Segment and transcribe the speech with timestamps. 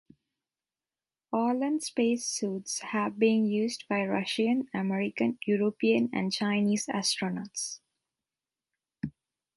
[1.31, 7.81] Orlan space suits have been used by Russian, American, European and Chinese astronauts.